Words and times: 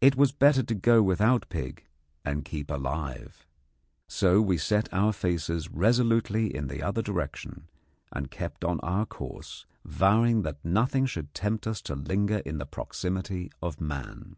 It 0.00 0.16
was 0.16 0.32
better 0.32 0.62
to 0.62 0.74
go 0.74 1.02
without 1.02 1.46
pig 1.50 1.84
and 2.24 2.46
keep 2.46 2.70
alive. 2.70 3.46
So 4.08 4.40
we 4.40 4.56
set 4.56 4.88
our 4.90 5.12
faces 5.12 5.68
resolutely 5.70 6.56
in 6.56 6.68
the 6.68 6.82
other 6.82 7.02
direction, 7.02 7.68
and 8.10 8.30
kept 8.30 8.64
on 8.64 8.80
our 8.80 9.04
course, 9.04 9.66
vowing 9.84 10.44
that 10.44 10.64
nothing 10.64 11.04
should 11.04 11.34
tempt 11.34 11.66
us 11.66 11.82
to 11.82 11.94
linger 11.94 12.38
in 12.38 12.56
the 12.56 12.64
proximity 12.64 13.50
of 13.60 13.82
man. 13.82 14.36